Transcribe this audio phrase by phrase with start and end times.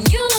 [0.00, 0.33] You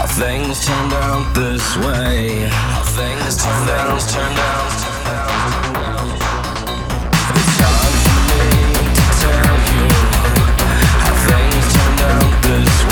[0.00, 2.48] how things turned out this way.
[2.48, 4.72] How things turned out, turned out.
[7.36, 8.44] It's hard for me
[8.96, 9.86] to tell you
[11.04, 12.89] how things turned out this way.